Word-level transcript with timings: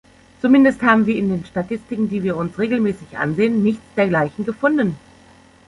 Zumindest 0.41 0.81
haben 0.81 1.05
wir 1.05 1.15
in 1.15 1.29
den 1.29 1.45
Statistiken, 1.45 2.09
die 2.09 2.23
wir 2.23 2.35
uns 2.35 2.57
regelmäßig 2.57 3.19
ansehen, 3.19 3.61
nichts 3.61 3.83
Dergleichen 3.95 4.45
gefunden. 4.47 4.97